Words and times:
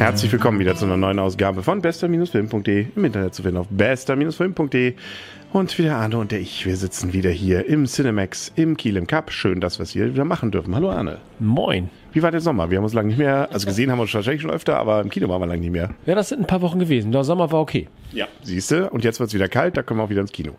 Herzlich 0.00 0.32
willkommen 0.32 0.58
wieder 0.58 0.74
zu 0.74 0.86
einer 0.86 0.96
neuen 0.96 1.18
Ausgabe 1.18 1.62
von 1.62 1.82
bester-film.de 1.82 2.86
im 2.96 3.04
Internet 3.04 3.34
zu 3.34 3.42
finden 3.42 3.58
auf 3.58 3.66
bester-film.de 3.68 4.94
und 5.52 5.78
wieder 5.78 5.96
Arne 5.96 6.16
und 6.16 6.32
der 6.32 6.40
ich, 6.40 6.64
wir 6.64 6.74
sitzen 6.78 7.12
wieder 7.12 7.28
hier 7.28 7.66
im 7.66 7.84
Cinemax 7.84 8.50
im 8.56 8.78
Kiel 8.78 8.96
im 8.96 9.06
Cup. 9.06 9.30
Schön, 9.30 9.60
dass 9.60 9.78
wir 9.78 9.82
es 9.82 9.90
hier 9.90 10.10
wieder 10.10 10.24
machen 10.24 10.52
dürfen. 10.52 10.74
Hallo 10.74 10.90
Arne. 10.90 11.18
Moin. 11.38 11.90
Wie 12.14 12.22
war 12.22 12.30
der 12.30 12.40
Sommer? 12.40 12.70
Wir 12.70 12.78
haben 12.78 12.84
uns 12.84 12.94
lange 12.94 13.08
nicht 13.08 13.18
mehr, 13.18 13.50
also 13.52 13.66
gesehen 13.66 13.90
haben 13.90 13.98
wir 13.98 14.04
uns 14.04 14.14
wahrscheinlich 14.14 14.40
schon 14.40 14.50
öfter, 14.50 14.78
aber 14.78 15.02
im 15.02 15.10
Kino 15.10 15.28
waren 15.28 15.42
wir 15.42 15.46
lange 15.46 15.60
nicht 15.60 15.70
mehr. 15.70 15.90
Ja, 16.06 16.14
das 16.14 16.30
sind 16.30 16.40
ein 16.40 16.46
paar 16.46 16.62
Wochen 16.62 16.78
gewesen. 16.78 17.12
Der 17.12 17.22
Sommer 17.22 17.52
war 17.52 17.60
okay. 17.60 17.86
Ja. 18.12 18.26
Siehst 18.42 18.70
du, 18.70 18.88
und 18.88 19.04
jetzt 19.04 19.20
wird 19.20 19.28
es 19.28 19.34
wieder 19.34 19.48
kalt, 19.48 19.76
da 19.76 19.82
kommen 19.82 20.00
wir 20.00 20.04
auch 20.04 20.10
wieder 20.10 20.22
ins 20.22 20.32
Kino. 20.32 20.52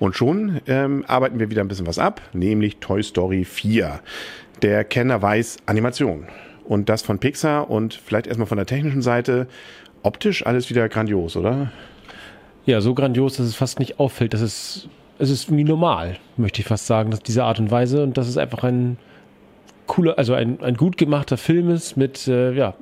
Und 0.00 0.16
schon 0.16 0.62
ähm, 0.66 1.04
arbeiten 1.06 1.38
wir 1.38 1.48
wieder 1.48 1.62
ein 1.62 1.68
bisschen 1.68 1.86
was 1.86 2.00
ab, 2.00 2.20
nämlich 2.32 2.78
Toy 2.78 3.04
Story 3.04 3.44
4. 3.44 4.00
Der 4.62 4.82
Kenner 4.82 5.22
weiß 5.22 5.58
Animation. 5.66 6.26
Und 6.64 6.88
das 6.88 7.02
von 7.02 7.18
Pixar 7.18 7.70
und 7.70 7.94
vielleicht 7.94 8.26
erstmal 8.26 8.46
von 8.46 8.56
der 8.56 8.66
technischen 8.66 9.02
Seite. 9.02 9.46
Optisch 10.02 10.46
alles 10.46 10.70
wieder 10.70 10.88
grandios, 10.88 11.36
oder? 11.36 11.72
Ja, 12.66 12.80
so 12.80 12.94
grandios, 12.94 13.36
dass 13.36 13.46
es 13.46 13.54
fast 13.54 13.78
nicht 13.78 13.98
auffällt. 13.98 14.34
Das 14.34 14.40
ist, 14.40 14.88
es 15.18 15.30
ist 15.30 15.54
wie 15.54 15.64
normal, 15.64 16.16
möchte 16.36 16.60
ich 16.60 16.66
fast 16.66 16.86
sagen, 16.86 17.10
dass 17.10 17.20
diese 17.20 17.44
Art 17.44 17.58
und 17.58 17.70
Weise. 17.70 18.02
Und 18.02 18.16
dass 18.16 18.28
es 18.28 18.36
einfach 18.36 18.64
ein 18.64 18.96
cooler, 19.86 20.16
also 20.18 20.34
ein, 20.34 20.62
ein 20.62 20.76
gut 20.76 20.96
gemachter 20.96 21.36
Film 21.36 21.68
ist 21.70 21.96
mit, 21.96 22.28
äh, 22.28 22.52
ja, 22.52 22.74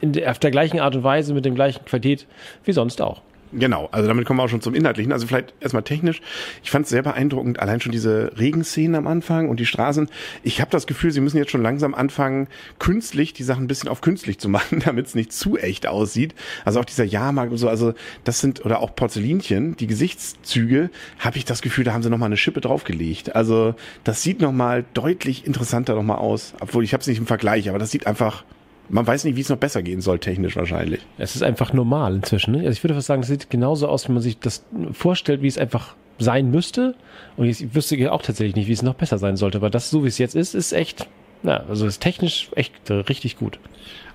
in 0.00 0.26
auf 0.26 0.38
der 0.38 0.50
gleichen 0.50 0.80
Art 0.80 0.96
und 0.96 1.04
Weise, 1.04 1.34
mit 1.34 1.44
dem 1.44 1.54
gleichen 1.54 1.84
Qualität 1.84 2.26
wie 2.64 2.72
sonst 2.72 3.02
auch. 3.02 3.20
Genau, 3.52 3.88
also 3.92 4.06
damit 4.08 4.26
kommen 4.26 4.38
wir 4.38 4.44
auch 4.44 4.48
schon 4.48 4.60
zum 4.60 4.74
Inhaltlichen. 4.74 5.12
Also 5.12 5.26
vielleicht 5.26 5.54
erstmal 5.60 5.82
technisch. 5.82 6.20
Ich 6.62 6.70
fand 6.70 6.84
es 6.84 6.90
sehr 6.90 7.02
beeindruckend, 7.02 7.60
allein 7.60 7.80
schon 7.80 7.92
diese 7.92 8.32
Regenszenen 8.38 8.94
am 8.94 9.06
Anfang 9.06 9.48
und 9.48 9.58
die 9.58 9.66
Straßen. 9.66 10.08
Ich 10.42 10.60
habe 10.60 10.70
das 10.70 10.86
Gefühl, 10.86 11.12
sie 11.12 11.20
müssen 11.20 11.38
jetzt 11.38 11.50
schon 11.50 11.62
langsam 11.62 11.94
anfangen, 11.94 12.48
künstlich 12.78 13.32
die 13.32 13.42
Sachen 13.42 13.64
ein 13.64 13.68
bisschen 13.68 13.88
auf 13.88 14.00
künstlich 14.02 14.38
zu 14.38 14.48
machen, 14.50 14.82
damit 14.84 15.06
es 15.06 15.14
nicht 15.14 15.32
zu 15.32 15.56
echt 15.56 15.86
aussieht. 15.86 16.34
Also 16.64 16.80
auch 16.80 16.84
dieser 16.84 17.04
Jahrmarkt 17.04 17.50
und 17.52 17.58
so, 17.58 17.68
also 17.68 17.94
das 18.24 18.40
sind, 18.40 18.64
oder 18.64 18.80
auch 18.80 18.94
Porzellinchen, 18.94 19.76
die 19.76 19.86
Gesichtszüge, 19.86 20.90
habe 21.18 21.38
ich 21.38 21.44
das 21.44 21.62
Gefühl, 21.62 21.84
da 21.84 21.92
haben 21.94 22.02
sie 22.02 22.10
nochmal 22.10 22.26
eine 22.26 22.36
Schippe 22.36 22.60
draufgelegt. 22.60 23.34
Also 23.34 23.74
das 24.04 24.22
sieht 24.22 24.40
nochmal 24.40 24.84
deutlich 24.92 25.46
interessanter 25.46 25.94
nochmal 25.94 26.18
aus. 26.18 26.52
Obwohl 26.60 26.84
ich 26.84 26.92
habe 26.92 27.00
es 27.00 27.06
nicht 27.06 27.18
im 27.18 27.26
Vergleich, 27.26 27.68
aber 27.70 27.78
das 27.78 27.90
sieht 27.90 28.06
einfach 28.06 28.44
man 28.88 29.06
weiß 29.06 29.24
nicht, 29.24 29.36
wie 29.36 29.40
es 29.40 29.48
noch 29.48 29.56
besser 29.56 29.82
gehen 29.82 30.00
soll, 30.00 30.18
technisch 30.18 30.56
wahrscheinlich. 30.56 31.00
Es 31.18 31.36
ist 31.36 31.42
einfach 31.42 31.72
normal 31.72 32.16
inzwischen. 32.16 32.52
Ne? 32.52 32.58
Also 32.60 32.70
ich 32.70 32.84
würde 32.84 32.94
fast 32.94 33.06
sagen, 33.06 33.22
es 33.22 33.28
sieht 33.28 33.50
genauso 33.50 33.88
aus, 33.88 34.08
wie 34.08 34.12
man 34.12 34.22
sich 34.22 34.38
das 34.38 34.64
vorstellt, 34.92 35.42
wie 35.42 35.48
es 35.48 35.58
einfach 35.58 35.94
sein 36.18 36.50
müsste. 36.50 36.94
Und 37.36 37.46
ich 37.46 37.74
wüsste 37.74 38.10
auch 38.12 38.22
tatsächlich 38.22 38.56
nicht, 38.56 38.68
wie 38.68 38.72
es 38.72 38.82
noch 38.82 38.94
besser 38.94 39.18
sein 39.18 39.36
sollte. 39.36 39.58
Aber 39.58 39.70
das, 39.70 39.90
so 39.90 40.04
wie 40.04 40.08
es 40.08 40.18
jetzt 40.18 40.34
ist, 40.34 40.54
ist 40.54 40.72
echt, 40.72 41.06
ja, 41.42 41.64
also 41.68 41.86
ist 41.86 42.00
technisch 42.00 42.48
echt 42.54 42.90
äh, 42.90 42.94
richtig 42.94 43.36
gut. 43.36 43.58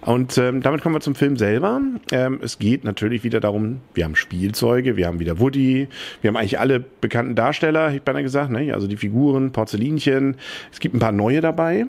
Und 0.02 0.38
ähm, 0.38 0.62
damit 0.62 0.82
kommen 0.82 0.96
wir 0.96 1.00
zum 1.00 1.16
Film 1.16 1.38
selber. 1.38 1.80
Ähm, 2.12 2.40
es 2.44 2.60
geht 2.60 2.84
natürlich 2.84 3.24
wieder 3.24 3.40
darum, 3.40 3.80
wir 3.94 4.04
haben 4.04 4.16
Spielzeuge, 4.16 4.98
wir 4.98 5.08
haben 5.08 5.20
wieder 5.20 5.40
Woody, 5.40 5.88
wir 6.22 6.28
haben 6.28 6.36
eigentlich 6.36 6.60
alle 6.60 6.82
bekannten 6.82 7.36
Darsteller, 7.36 7.94
ich 7.94 8.02
beinahe 8.02 8.24
gesagt, 8.24 8.52
ne? 8.52 8.74
also 8.74 8.88
die 8.88 8.98
Figuren, 8.98 9.52
Porzellinchen. 9.52 10.36
Es 10.74 10.82
gibt 10.82 10.94
ein 10.94 11.00
paar 11.00 11.14
neue 11.14 11.40
dabei. 11.40 11.86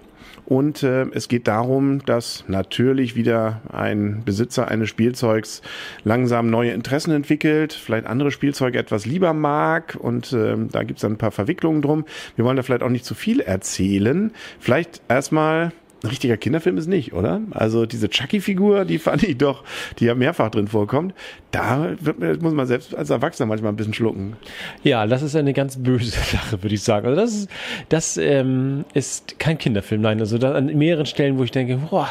Und 0.47 0.83
äh, 0.83 1.07
es 1.13 1.29
geht 1.29 1.49
darum, 1.49 2.05
dass 2.05 2.45
natürlich 2.49 3.17
wieder 3.17 3.63
ein 3.73 4.23
Besitzer 4.25 4.69
eines 4.69 4.89
Spielzeugs 4.89 5.63
langsam 6.05 6.51
neue 6.51 6.73
Interessen 6.73 7.13
entwickelt, 7.13 7.73
vielleicht 7.73 8.07
andere 8.07 8.31
Spielzeuge 8.31 8.79
etwas 8.79 9.07
lieber 9.07 9.33
mag 9.33 9.97
und 9.99 10.33
äh, 10.33 10.57
da 10.71 10.83
gibt's 10.83 11.03
dann 11.03 11.13
ein 11.13 11.19
paar 11.19 11.31
Verwicklungen 11.31 11.83
drum. 11.83 12.05
Wir 12.37 12.45
wollen 12.45 12.57
da 12.57 12.63
vielleicht 12.63 12.83
auch 12.83 12.91
nicht 12.91 13.05
zu 13.05 13.15
viel 13.15 13.41
erzählen. 13.41 14.33
Vielleicht 14.59 15.01
erstmal 15.09 15.73
ein 16.05 16.09
richtiger 16.09 16.37
Kinderfilm 16.37 16.77
ist 16.77 16.87
nicht, 16.87 17.13
oder? 17.13 17.41
Also 17.51 17.87
diese 17.87 18.09
Chucky-Figur, 18.09 18.85
die 18.85 18.99
fand 18.99 19.23
ich 19.23 19.39
doch, 19.39 19.65
die 19.99 20.05
ja 20.05 20.15
mehrfach 20.15 20.51
drin 20.51 20.69
vorkommt, 20.69 21.15
da 21.51 21.93
wird, 22.01 22.43
muss 22.43 22.53
man 22.53 22.67
selbst 22.67 22.95
als 22.95 23.11
Erwachsener 23.11 23.47
manchmal 23.47 23.73
ein 23.73 23.77
bisschen 23.77 23.95
schlucken. 23.95 24.37
Ja, 24.83 25.07
das 25.07 25.23
ist 25.23 25.35
eine 25.35 25.53
ganz 25.53 25.83
böse 25.83 26.11
Sache, 26.33 26.63
würde 26.63 26.75
ich 26.75 26.83
sagen. 26.83 27.07
Also 27.07 27.21
das 27.21 27.35
ist, 27.35 27.51
das 27.89 28.17
ähm, 28.19 28.85
ist 28.93 29.39
kein 29.39 29.59
Kinderfilm, 29.59 30.03
nein. 30.03 30.21
Also 30.21 30.39
da, 30.39 30.53
an 30.53 30.67
mehreren 30.67 31.07
Stellen, 31.07 31.39
wo 31.39 31.45
ich 31.45 31.51
denke, 31.51 31.77
boah. 31.77 32.09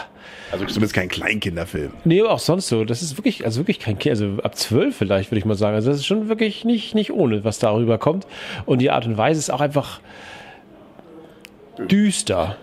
Also 0.51 0.65
zumindest 0.65 0.93
kein 0.93 1.09
Kleinkinderfilm. 1.09 1.91
Nee, 2.05 2.21
auch 2.23 2.39
sonst 2.39 2.67
so. 2.67 2.85
Das 2.85 3.01
ist 3.01 3.17
wirklich, 3.17 3.45
also 3.45 3.61
wirklich 3.61 3.79
kein 3.79 3.99
Kind, 3.99 4.11
also 4.11 4.41
ab 4.43 4.55
zwölf 4.55 4.95
vielleicht, 4.95 5.31
würde 5.31 5.39
ich 5.39 5.45
mal 5.45 5.55
sagen. 5.55 5.75
Also 5.75 5.89
das 5.89 5.99
ist 5.99 6.05
schon 6.05 6.29
wirklich 6.29 6.65
nicht, 6.65 6.95
nicht 6.95 7.11
ohne, 7.11 7.43
was 7.43 7.59
darüber 7.59 7.97
kommt. 7.97 8.25
Und 8.65 8.79
die 8.79 8.89
Art 8.89 9.05
und 9.05 9.17
Weise 9.17 9.39
ist 9.39 9.51
auch 9.51 9.61
einfach 9.61 9.99
düster. 11.77 12.57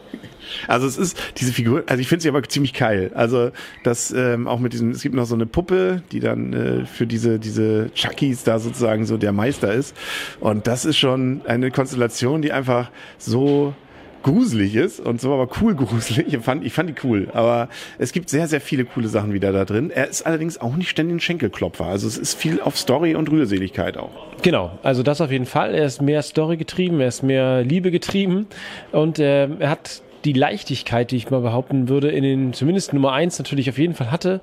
Also 0.66 0.86
es 0.86 0.96
ist 0.96 1.16
diese 1.36 1.52
Figur, 1.52 1.84
also 1.86 2.00
ich 2.00 2.08
finde 2.08 2.22
sie 2.22 2.28
aber 2.28 2.42
ziemlich 2.42 2.74
geil. 2.74 3.12
Also 3.14 3.50
das 3.84 4.10
ähm, 4.10 4.48
auch 4.48 4.58
mit 4.58 4.72
diesem, 4.72 4.90
es 4.90 5.02
gibt 5.02 5.14
noch 5.14 5.26
so 5.26 5.34
eine 5.34 5.46
Puppe, 5.46 6.02
die 6.12 6.20
dann 6.20 6.52
äh, 6.52 6.86
für 6.86 7.06
diese 7.06 7.38
diese 7.38 7.90
Chuckies 7.94 8.42
da 8.42 8.58
sozusagen 8.58 9.06
so 9.06 9.16
der 9.16 9.32
Meister 9.32 9.72
ist. 9.72 9.96
Und 10.40 10.66
das 10.66 10.84
ist 10.84 10.98
schon 10.98 11.42
eine 11.46 11.70
Konstellation, 11.70 12.42
die 12.42 12.52
einfach 12.52 12.90
so 13.18 13.74
gruselig 14.22 14.74
ist 14.74 15.00
und 15.00 15.20
so 15.20 15.32
aber 15.32 15.48
cool 15.60 15.74
gruselig. 15.74 16.32
Ich 16.32 16.38
fand, 16.38 16.64
ich 16.64 16.72
fand 16.72 16.90
die 16.90 16.94
cool. 17.06 17.28
Aber 17.32 17.68
es 17.98 18.12
gibt 18.12 18.28
sehr, 18.28 18.48
sehr 18.48 18.60
viele 18.60 18.84
coole 18.84 19.08
Sachen 19.08 19.32
wieder 19.32 19.52
da 19.52 19.64
drin. 19.64 19.90
Er 19.90 20.08
ist 20.08 20.26
allerdings 20.26 20.60
auch 20.60 20.76
nicht 20.76 20.90
ständig 20.90 21.16
ein 21.16 21.20
Schenkelklopfer. 21.20 21.86
Also 21.86 22.06
es 22.06 22.18
ist 22.18 22.34
viel 22.34 22.60
auf 22.60 22.76
Story 22.76 23.14
und 23.14 23.30
Rührseligkeit 23.30 23.96
auch. 23.96 24.10
Genau, 24.42 24.78
also 24.82 25.02
das 25.02 25.20
auf 25.20 25.30
jeden 25.30 25.46
Fall. 25.46 25.74
Er 25.74 25.84
ist 25.84 26.00
mehr 26.00 26.22
Story 26.22 26.56
getrieben, 26.56 27.00
er 27.00 27.08
ist 27.08 27.22
mehr 27.22 27.62
Liebe 27.62 27.90
getrieben 27.90 28.46
und 28.92 29.18
äh, 29.18 29.48
er 29.58 29.70
hat 29.70 30.02
die 30.24 30.32
Leichtigkeit, 30.32 31.10
die 31.10 31.16
ich 31.16 31.30
mal 31.30 31.40
behaupten 31.40 31.88
würde, 31.88 32.10
in 32.10 32.22
den 32.22 32.52
zumindest 32.52 32.92
Nummer 32.92 33.12
eins 33.12 33.38
natürlich 33.38 33.70
auf 33.70 33.78
jeden 33.78 33.94
Fall 33.94 34.10
hatte, 34.10 34.40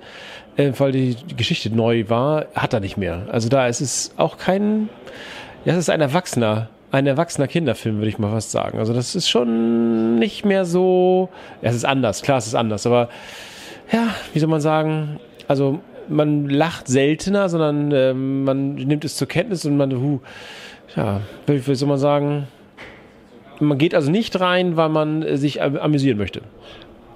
äh, 0.55 0.71
weil 0.77 0.91
die 0.91 1.15
Geschichte 1.35 1.75
neu 1.75 2.05
war, 2.07 2.47
hat 2.55 2.73
er 2.73 2.79
nicht 2.79 2.97
mehr. 2.97 3.27
Also 3.31 3.49
da 3.49 3.67
ist 3.67 3.81
es 3.81 4.11
auch 4.17 4.37
kein, 4.37 4.89
ja, 5.65 5.73
es 5.73 5.79
ist 5.79 5.89
ein 5.89 6.01
Erwachsener, 6.01 6.69
ein 6.91 7.07
erwachsener 7.07 7.47
Kinderfilm, 7.47 7.97
würde 7.97 8.09
ich 8.09 8.19
mal 8.19 8.31
fast 8.31 8.51
sagen. 8.51 8.79
Also 8.79 8.93
das 8.93 9.15
ist 9.15 9.29
schon 9.29 10.19
nicht 10.19 10.45
mehr 10.45 10.65
so, 10.65 11.29
ja, 11.61 11.69
es 11.69 11.75
ist 11.75 11.85
anders, 11.85 12.21
klar, 12.21 12.37
es 12.37 12.47
ist 12.47 12.55
anders, 12.55 12.85
aber 12.85 13.09
ja, 13.91 14.07
wie 14.33 14.39
soll 14.39 14.49
man 14.49 14.61
sagen, 14.61 15.19
also 15.47 15.79
man 16.09 16.47
lacht 16.47 16.87
seltener, 16.87 17.49
sondern 17.49 17.91
äh, 17.91 18.13
man 18.13 18.75
nimmt 18.75 19.03
es 19.03 19.17
zur 19.17 19.27
Kenntnis 19.27 19.65
und 19.65 19.77
man, 19.77 19.93
huh, 19.93 20.19
ja, 20.95 21.21
wie, 21.45 21.65
wie 21.65 21.75
soll 21.75 21.89
man 21.89 21.97
sagen, 21.97 22.47
man 23.59 23.77
geht 23.77 23.93
also 23.95 24.11
nicht 24.11 24.39
rein, 24.39 24.77
weil 24.77 24.89
man 24.89 25.37
sich 25.37 25.61
amüsieren 25.61 26.17
möchte. 26.17 26.41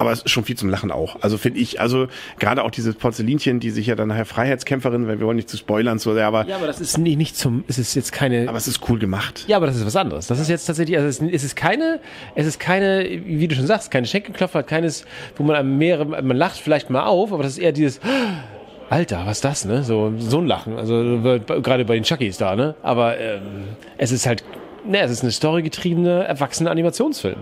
Aber 0.01 0.12
es 0.12 0.23
ist 0.23 0.31
schon 0.31 0.44
viel 0.44 0.57
zum 0.57 0.69
Lachen 0.69 0.91
auch. 0.91 1.17
Also 1.22 1.38
finde 1.38 1.59
ich, 1.59 1.79
also 1.79 2.07
gerade 2.39 2.63
auch 2.63 2.72
dieses 2.72 2.95
Porzellinchen, 2.95 3.59
die 3.59 3.69
sich 3.69 3.85
ja 3.85 3.95
dann 3.95 4.07
nachher 4.07 4.25
Freiheitskämpferin, 4.25 5.07
weil 5.07 5.19
wir 5.19 5.28
wollen 5.28 5.35
nicht 5.35 5.47
zu 5.47 5.57
spoilern, 5.57 6.00
so 6.00 6.13
sehr, 6.16 6.25
aber. 6.25 6.47
Ja, 6.47 6.56
aber 6.56 6.66
das 6.66 6.81
ist 6.81 6.97
nicht, 6.97 7.17
nicht 7.17 7.38
zum, 7.38 7.63
es 7.67 7.78
ist 7.78 7.94
jetzt 7.94 8.11
keine. 8.11 8.50
Aber 8.50 8.57
es 8.57 8.67
ist 8.67 8.90
cool 8.90 8.97
gemacht. 8.97 9.45
Ja, 9.47 9.57
aber 9.57 9.67
das 9.67 9.75
ist 9.75 9.85
was 9.85 9.95
anderes. 9.95 10.25
Das 10.25 10.40
ist 10.40 10.50
jetzt 10.50 10.66
tatsächlich, 10.66 10.97
also 10.97 11.07
es 11.07 11.19
ist, 11.19 11.34
es 11.34 11.44
ist 11.44 11.56
keine, 11.56 12.00
es 12.34 12.47
ist 12.47 12.59
keine, 12.59 13.07
wie 13.25 13.47
du 13.47 13.56
schon 13.56 13.67
sagst, 13.67 13.91
keine 13.91 14.07
Schenkelklopfer, 14.07 14.63
keines, 14.63 15.06
wo 15.35 15.44
man 15.44 15.78
mehrere, 15.78 16.23
man 16.23 16.35
lacht 16.35 16.57
vielleicht 16.57 16.90
mal 16.90 17.03
auf, 17.03 17.31
aber 17.31 17.44
das 17.44 17.53
ist 17.53 17.59
eher 17.59 17.72
dieses, 17.72 18.00
Alter, 18.90 19.22
was 19.25 19.38
ist 19.38 19.45
das, 19.45 19.66
ne? 19.66 19.84
So, 19.84 20.13
so 20.17 20.40
ein 20.40 20.47
Lachen. 20.47 20.78
Also 20.78 21.40
gerade 21.61 21.85
bei 21.85 21.94
den 21.94 22.03
Chuckies 22.03 22.38
da, 22.38 22.56
ne? 22.56 22.75
Aber 22.81 23.17
ähm, 23.17 23.41
es 23.97 24.11
ist 24.11 24.25
halt 24.25 24.44
Ne, 24.84 25.00
es 25.01 25.11
ist 25.11 25.22
eine 25.22 25.31
storygetriebene, 25.31 26.23
erwachsene 26.23 26.72
Animationsfilm. 26.72 27.38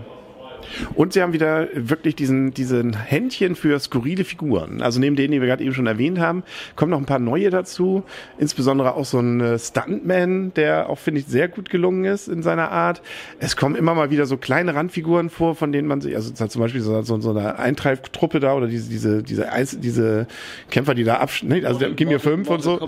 Und 0.94 1.12
sie 1.12 1.22
haben 1.22 1.32
wieder 1.32 1.68
wirklich 1.74 2.16
diesen, 2.16 2.52
diesen 2.52 2.94
Händchen 2.96 3.56
für 3.56 3.78
skurrile 3.78 4.24
Figuren. 4.24 4.82
Also 4.82 5.00
neben 5.00 5.16
denen, 5.16 5.32
die 5.32 5.40
wir 5.40 5.48
gerade 5.48 5.64
eben 5.64 5.74
schon 5.74 5.86
erwähnt 5.86 6.18
haben, 6.18 6.42
kommen 6.76 6.90
noch 6.90 6.98
ein 6.98 7.06
paar 7.06 7.18
neue 7.18 7.50
dazu. 7.50 8.04
Insbesondere 8.38 8.94
auch 8.94 9.04
so 9.04 9.18
ein 9.18 9.40
äh, 9.40 9.58
Stuntman, 9.58 10.52
der 10.54 10.88
auch, 10.88 10.98
finde 10.98 11.20
ich, 11.20 11.26
sehr 11.26 11.48
gut 11.48 11.70
gelungen 11.70 12.04
ist 12.04 12.28
in 12.28 12.42
seiner 12.42 12.70
Art. 12.70 13.02
Es 13.38 13.56
kommen 13.56 13.74
immer 13.76 13.94
mal 13.94 14.10
wieder 14.10 14.26
so 14.26 14.36
kleine 14.36 14.74
Randfiguren 14.74 15.30
vor, 15.30 15.54
von 15.54 15.72
denen 15.72 15.88
man 15.88 16.00
sich, 16.00 16.14
also 16.14 16.32
zum 16.32 16.60
Beispiel 16.60 16.80
so, 16.80 17.02
so, 17.02 17.20
so 17.20 17.30
eine 17.30 17.58
Eintreiftruppe 17.58 18.40
da 18.40 18.54
oder 18.54 18.66
diese, 18.66 18.88
diese, 18.88 19.22
diese, 19.22 19.52
Eis, 19.52 19.78
diese 19.80 20.26
Kämpfer, 20.70 20.94
die 20.94 21.04
da 21.04 21.16
abschneiden, 21.18 21.66
also 21.66 21.78
der, 21.78 21.90
gib 21.90 22.08
mir 22.08 22.20
fünf 22.20 22.48
und 22.48 22.62
so. 22.62 22.78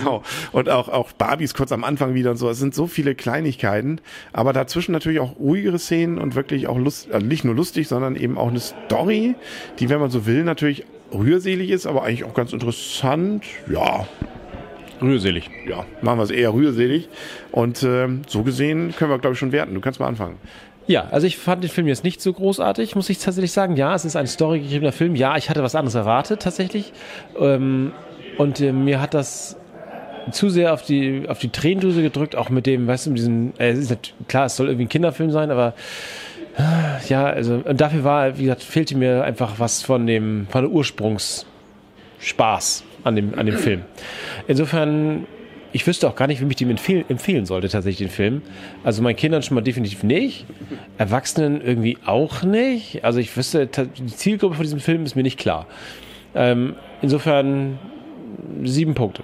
Genau. 0.00 0.22
Und 0.52 0.68
auch, 0.68 0.88
auch 0.88 1.12
Barbies 1.12 1.54
kurz 1.54 1.72
am 1.72 1.84
Anfang 1.84 2.14
wieder 2.14 2.30
und 2.30 2.36
so. 2.36 2.48
Es 2.48 2.58
sind 2.58 2.74
so 2.74 2.86
viele 2.86 3.14
Kleinigkeiten, 3.14 4.00
aber 4.32 4.52
dazwischen 4.52 4.92
natürlich 4.92 5.20
auch 5.20 5.38
ruhigere 5.38 5.78
Szenen 5.78 6.18
und 6.18 6.34
wirklich 6.34 6.66
auch 6.66 6.78
Lust, 6.78 7.05
also 7.12 7.26
nicht 7.26 7.44
nur 7.44 7.54
lustig, 7.54 7.88
sondern 7.88 8.16
eben 8.16 8.38
auch 8.38 8.48
eine 8.48 8.60
Story, 8.60 9.34
die, 9.78 9.88
wenn 9.88 10.00
man 10.00 10.10
so 10.10 10.26
will, 10.26 10.44
natürlich 10.44 10.84
rührselig 11.12 11.70
ist, 11.70 11.86
aber 11.86 12.02
eigentlich 12.02 12.24
auch 12.24 12.34
ganz 12.34 12.52
interessant. 12.52 13.44
Ja. 13.72 14.06
Rührselig. 15.00 15.50
Ja, 15.68 15.84
machen 16.00 16.18
wir 16.18 16.24
es 16.24 16.30
eher 16.30 16.54
rührselig. 16.54 17.08
Und 17.52 17.82
äh, 17.82 18.08
so 18.26 18.42
gesehen 18.42 18.94
können 18.96 19.10
wir, 19.10 19.18
glaube 19.18 19.34
ich, 19.34 19.38
schon 19.38 19.52
werten. 19.52 19.74
Du 19.74 19.80
kannst 19.80 20.00
mal 20.00 20.06
anfangen. 20.06 20.36
Ja, 20.86 21.08
also 21.10 21.26
ich 21.26 21.36
fand 21.36 21.64
den 21.64 21.70
Film 21.70 21.88
jetzt 21.88 22.04
nicht 22.04 22.20
so 22.20 22.32
großartig, 22.32 22.94
muss 22.94 23.10
ich 23.10 23.18
tatsächlich 23.18 23.52
sagen. 23.52 23.76
Ja, 23.76 23.94
es 23.94 24.04
ist 24.04 24.16
ein 24.16 24.26
storygetriebener 24.26 24.92
Film. 24.92 25.16
Ja, 25.16 25.36
ich 25.36 25.50
hatte 25.50 25.62
was 25.62 25.74
anderes 25.74 25.96
erwartet, 25.96 26.42
tatsächlich. 26.42 26.92
Ähm, 27.38 27.92
und 28.38 28.60
äh, 28.60 28.72
mir 28.72 29.00
hat 29.00 29.12
das 29.12 29.56
zu 30.30 30.48
sehr 30.48 30.72
auf 30.72 30.82
die, 30.82 31.24
auf 31.28 31.38
die 31.38 31.50
Tränendrüse 31.50 32.02
gedrückt, 32.02 32.36
auch 32.36 32.50
mit 32.50 32.66
dem, 32.66 32.86
weißt 32.86 33.06
du, 33.06 33.10
mit 33.10 33.18
diesen, 33.18 33.58
äh, 33.58 33.70
es 33.70 33.90
ist 33.90 34.14
klar, 34.28 34.46
es 34.46 34.56
soll 34.56 34.68
irgendwie 34.68 34.86
ein 34.86 34.88
Kinderfilm 34.88 35.30
sein, 35.30 35.50
aber 35.50 35.74
ja, 37.08 37.26
also 37.26 37.62
und 37.64 37.80
dafür 37.80 38.04
war, 38.04 38.38
wie 38.38 38.42
gesagt, 38.42 38.62
fehlte 38.62 38.96
mir 38.96 39.24
einfach 39.24 39.58
was 39.58 39.82
von 39.82 40.06
dem, 40.06 40.46
von 40.50 40.62
der 40.62 40.70
Ursprungs, 40.70 41.46
Spaß 42.18 42.84
an 43.04 43.16
dem, 43.16 43.38
an 43.38 43.46
dem 43.46 43.56
Film. 43.56 43.82
Insofern, 44.48 45.26
ich 45.72 45.86
wüsste 45.86 46.08
auch 46.08 46.16
gar 46.16 46.26
nicht, 46.26 46.40
wie 46.40 46.46
mich 46.46 46.56
dem 46.56 46.70
empfehlen, 46.70 47.04
empfehlen 47.08 47.44
sollte, 47.44 47.68
tatsächlich 47.68 48.08
den 48.08 48.14
Film. 48.14 48.42
Also 48.84 49.02
meinen 49.02 49.16
Kindern 49.16 49.42
schon 49.42 49.54
mal 49.54 49.60
definitiv 49.60 50.02
nicht, 50.02 50.46
Erwachsenen 50.96 51.60
irgendwie 51.60 51.98
auch 52.06 52.42
nicht. 52.42 53.04
Also 53.04 53.18
ich 53.20 53.36
wüsste, 53.36 53.66
die 53.66 54.06
Zielgruppe 54.06 54.54
von 54.54 54.64
diesem 54.64 54.80
Film 54.80 55.04
ist 55.04 55.14
mir 55.14 55.22
nicht 55.22 55.38
klar. 55.38 55.66
Ähm, 56.34 56.74
insofern 57.02 57.78
sieben 58.64 58.94
Punkte. 58.94 59.22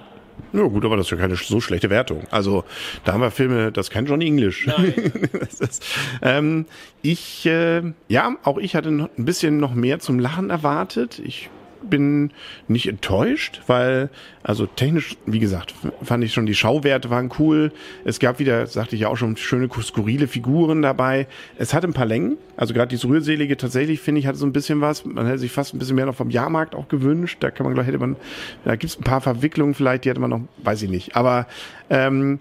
Ja, 0.53 0.61
gut, 0.63 0.85
aber 0.85 0.97
das 0.97 1.07
ist 1.07 1.11
ja 1.11 1.17
keine 1.17 1.35
so 1.35 1.59
schlechte 1.59 1.89
Wertung. 1.89 2.23
Also, 2.29 2.63
da 3.03 3.13
haben 3.13 3.21
wir 3.21 3.31
Filme, 3.31 3.71
das 3.71 3.89
kein 3.89 4.05
Johnny 4.05 4.27
English. 4.27 4.67
Ist, 5.59 5.83
ähm, 6.21 6.65
ich, 7.01 7.45
äh, 7.47 7.81
ja, 8.07 8.35
auch 8.43 8.59
ich 8.59 8.75
hatte 8.75 8.89
ein 8.89 9.09
bisschen 9.17 9.57
noch 9.57 9.73
mehr 9.73 9.99
zum 9.99 10.19
Lachen 10.19 10.51
erwartet. 10.51 11.19
Ich 11.25 11.49
bin 11.89 12.31
nicht 12.67 12.87
enttäuscht, 12.87 13.61
weil, 13.67 14.09
also 14.43 14.65
technisch, 14.65 15.17
wie 15.25 15.39
gesagt, 15.39 15.73
fand 16.01 16.23
ich 16.23 16.33
schon, 16.33 16.45
die 16.45 16.55
Schauwerte 16.55 17.09
waren 17.09 17.31
cool. 17.39 17.71
Es 18.05 18.19
gab 18.19 18.39
wieder, 18.39 18.67
sagte 18.67 18.95
ich 18.95 19.01
ja 19.01 19.09
auch 19.09 19.17
schon, 19.17 19.37
schöne, 19.37 19.69
skurrile 19.81 20.27
Figuren 20.27 20.81
dabei. 20.81 21.27
Es 21.57 21.73
hatte 21.73 21.87
ein 21.87 21.93
paar 21.93 22.05
Längen. 22.05 22.37
Also 22.57 22.73
gerade 22.73 22.89
dieses 22.89 23.05
Rührselige 23.05 23.57
tatsächlich, 23.57 23.99
finde 23.99 24.19
ich, 24.19 24.27
hatte 24.27 24.37
so 24.37 24.45
ein 24.45 24.53
bisschen 24.53 24.81
was. 24.81 25.05
Man 25.05 25.25
hätte 25.25 25.39
sich 25.39 25.51
fast 25.51 25.73
ein 25.73 25.79
bisschen 25.79 25.95
mehr 25.95 26.05
noch 26.05 26.15
vom 26.15 26.29
Jahrmarkt 26.29 26.75
auch 26.75 26.87
gewünscht. 26.87 27.37
Da 27.41 27.51
kann 27.51 27.65
man, 27.65 27.73
glaube 27.73 27.87
hätte 27.87 27.99
man, 27.99 28.15
da 28.65 28.75
gibt 28.75 28.91
es 28.91 28.99
ein 28.99 29.03
paar 29.03 29.21
Verwicklungen 29.21 29.73
vielleicht, 29.73 30.05
die 30.05 30.09
hätte 30.09 30.21
man 30.21 30.29
noch, 30.29 30.41
weiß 30.63 30.81
ich 30.83 30.89
nicht. 30.89 31.15
Aber 31.15 31.47
ähm, 31.89 32.39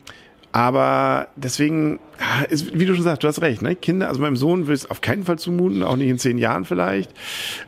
aber 0.52 1.28
deswegen, 1.34 1.98
ist, 2.50 2.78
wie 2.78 2.84
du 2.84 2.94
schon 2.94 3.04
sagst, 3.04 3.24
du 3.24 3.28
hast 3.28 3.40
recht, 3.40 3.62
ne? 3.62 3.74
Kinder, 3.74 4.08
also 4.08 4.20
meinem 4.20 4.36
Sohn 4.36 4.66
will 4.66 4.74
es 4.74 4.90
auf 4.90 5.00
keinen 5.00 5.24
Fall 5.24 5.38
zumuten, 5.38 5.82
auch 5.82 5.96
nicht 5.96 6.08
in 6.08 6.18
zehn 6.18 6.36
Jahren 6.36 6.66
vielleicht. 6.66 7.10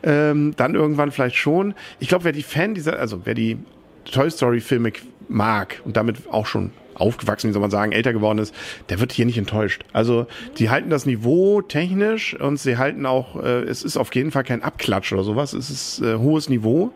Ähm, 0.03 0.53
dann 0.55 0.75
irgendwann 0.75 1.11
vielleicht 1.11 1.35
schon. 1.35 1.73
Ich 1.99 2.07
glaube, 2.07 2.25
wer 2.25 2.31
die 2.31 2.43
Fan 2.43 2.75
dieser, 2.75 2.99
also 2.99 3.21
wer 3.25 3.33
die 3.33 3.57
Toy 4.05 4.29
Story 4.29 4.61
Filme 4.61 4.93
mag 5.27 5.81
und 5.83 5.97
damit 5.97 6.31
auch 6.31 6.45
schon 6.45 6.71
aufgewachsen, 6.95 7.49
wie 7.49 7.53
soll 7.53 7.61
man 7.61 7.71
sagen, 7.71 7.91
älter 7.91 8.13
geworden 8.13 8.39
ist, 8.39 8.53
der 8.89 8.99
wird 8.99 9.11
hier 9.11 9.25
nicht 9.25 9.37
enttäuscht. 9.37 9.83
Also 9.93 10.27
die 10.57 10.69
halten 10.69 10.89
das 10.89 11.05
Niveau 11.05 11.61
technisch 11.61 12.39
und 12.39 12.59
sie 12.59 12.77
halten 12.77 13.05
auch, 13.05 13.41
äh, 13.41 13.61
es 13.61 13.83
ist 13.83 13.97
auf 13.97 14.13
jeden 14.15 14.31
Fall 14.31 14.43
kein 14.43 14.63
Abklatsch 14.63 15.13
oder 15.13 15.23
sowas, 15.23 15.53
es 15.53 15.69
ist 15.69 16.01
äh, 16.01 16.17
hohes 16.17 16.49
Niveau, 16.49 16.91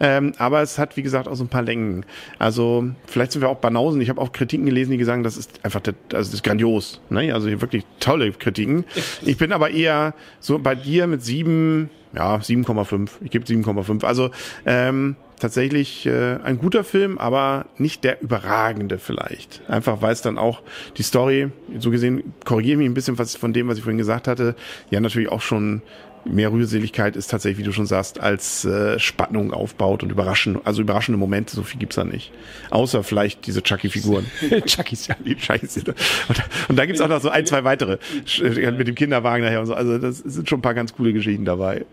ähm, 0.00 0.32
aber 0.38 0.62
es 0.62 0.78
hat, 0.78 0.96
wie 0.96 1.02
gesagt, 1.02 1.28
auch 1.28 1.34
so 1.34 1.44
ein 1.44 1.48
paar 1.48 1.62
Längen. 1.62 2.04
Also 2.38 2.84
vielleicht 3.06 3.32
sind 3.32 3.42
wir 3.42 3.48
auch 3.48 3.56
Banausen. 3.56 4.00
Ich 4.00 4.10
habe 4.10 4.20
auch 4.20 4.32
Kritiken 4.32 4.66
gelesen, 4.66 4.92
die 4.92 4.98
gesagt 4.98 5.14
das 5.24 5.36
ist 5.36 5.64
einfach, 5.64 5.80
das, 5.80 5.94
also 6.12 6.30
das 6.30 6.34
ist 6.34 6.44
grandios. 6.44 7.00
Ne? 7.10 7.32
Also 7.32 7.48
hier 7.48 7.60
wirklich 7.60 7.84
tolle 8.00 8.32
Kritiken. 8.32 8.84
Ich 9.22 9.36
bin 9.36 9.52
aber 9.52 9.70
eher 9.70 10.14
so 10.40 10.58
bei 10.58 10.74
dir 10.74 11.06
mit 11.06 11.22
sieben, 11.22 11.90
ja, 12.14 12.36
7,5. 12.36 13.10
Ich 13.22 13.30
gebe 13.30 13.44
7,5. 13.44 14.04
Also 14.04 14.30
ähm, 14.66 15.16
tatsächlich 15.38 16.06
äh, 16.06 16.36
ein 16.42 16.58
guter 16.58 16.84
Film, 16.84 17.18
aber 17.18 17.66
nicht 17.78 18.04
der 18.04 18.22
überragende 18.22 18.98
vielleicht. 18.98 19.62
Einfach 19.68 20.02
weil 20.02 20.12
es 20.12 20.22
dann 20.22 20.38
auch 20.38 20.62
die 20.96 21.02
Story, 21.02 21.50
so 21.78 21.90
gesehen, 21.90 22.34
korrigiere 22.44 22.78
mich 22.78 22.88
ein 22.88 22.94
bisschen 22.94 23.18
was 23.18 23.36
von 23.36 23.52
dem, 23.52 23.68
was 23.68 23.78
ich 23.78 23.84
vorhin 23.84 23.98
gesagt 23.98 24.28
hatte, 24.28 24.54
ja 24.90 25.00
natürlich 25.00 25.30
auch 25.30 25.42
schon 25.42 25.82
mehr 26.24 26.52
Rührseligkeit 26.52 27.16
ist 27.16 27.30
tatsächlich, 27.30 27.58
wie 27.58 27.64
du 27.64 27.72
schon 27.72 27.86
sagst, 27.86 28.20
als 28.20 28.64
äh, 28.64 28.98
Spannung 28.98 29.52
aufbaut 29.52 30.02
und 30.02 30.10
überraschen, 30.10 30.58
also 30.64 30.82
überraschende 30.82 31.18
Momente, 31.18 31.54
so 31.54 31.62
viel 31.62 31.78
gibt's 31.78 31.96
da 31.96 32.04
nicht. 32.04 32.32
Außer 32.70 33.02
vielleicht 33.02 33.46
diese 33.46 33.62
Chucky-Figuren. 33.62 34.26
Chuckys, 34.66 35.06
ja. 35.06 35.16
Die 35.24 35.36
Chuckys. 35.36 35.76
Und, 35.76 36.42
und 36.68 36.76
da 36.76 36.86
gibt's 36.86 37.00
auch 37.00 37.08
noch 37.08 37.20
so 37.20 37.28
ein, 37.30 37.46
zwei 37.46 37.64
weitere 37.64 37.98
mit 38.42 38.88
dem 38.88 38.94
Kinderwagen 38.94 39.44
nachher 39.44 39.60
und 39.60 39.66
so. 39.66 39.74
Also 39.74 39.98
das 39.98 40.18
sind 40.18 40.48
schon 40.48 40.58
ein 40.58 40.62
paar 40.62 40.74
ganz 40.74 40.94
coole 40.94 41.12
Geschichten 41.12 41.44
dabei. 41.44 41.84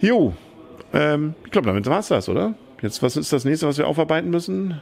Jo, 0.00 0.34
ähm, 0.92 1.34
ich 1.44 1.50
glaube, 1.50 1.66
damit 1.66 1.86
war's 1.86 2.08
das, 2.08 2.28
oder? 2.28 2.54
Jetzt, 2.82 3.02
was 3.02 3.16
ist 3.16 3.32
das 3.32 3.44
nächste, 3.44 3.66
was 3.66 3.78
wir 3.78 3.86
aufarbeiten 3.86 4.30
müssen? 4.30 4.80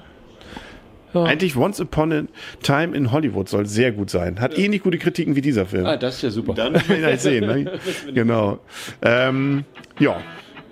Ja. 1.15 1.25
Eigentlich 1.25 1.57
Once 1.57 1.81
Upon 1.81 2.13
a 2.13 2.23
Time 2.63 2.97
in 2.97 3.13
Hollywood 3.13 3.49
soll 3.49 3.67
sehr 3.67 3.93
gut 3.93 4.11
sein. 4.11 4.41
Hat 4.41 4.57
ja. 4.57 4.65
ähnlich 4.65 4.83
gute 4.83 4.99
Kritiken 4.99 5.37
wie 5.37 5.41
dieser 5.41 5.67
Film. 5.67 5.87
Ah, 5.87 5.97
das 5.97 6.17
ist 6.17 6.23
ja 6.23 6.31
super. 6.31 6.55
Dann 6.55 6.75
werden 6.75 6.89
wir 6.89 6.99
ihn 6.99 7.05
halt 7.05 7.21
sehen. 7.21 7.47
Ne? 7.47 7.79
genau. 8.15 8.61
Ähm, 9.03 9.65
ja, 9.99 10.21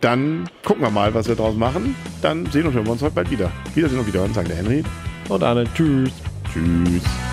dann 0.00 0.48
gucken 0.64 0.82
wir 0.82 0.90
mal, 0.90 1.12
was 1.14 1.28
wir 1.28 1.34
draus 1.34 1.56
machen. 1.56 1.96
Dann 2.22 2.46
sehen 2.46 2.66
und 2.66 2.74
hören 2.74 2.86
wir 2.86 2.92
uns 2.92 3.02
heute 3.02 3.14
bald 3.14 3.30
wieder. 3.30 3.50
Wiedersehen 3.74 3.98
und 3.98 4.06
wiederhören, 4.06 4.32
sagt 4.32 4.48
der 4.48 4.56
Henry. 4.56 4.84
Und 5.28 5.42
Arne. 5.42 5.64
Tschüss. 5.74 6.12
Tschüss. 6.52 7.27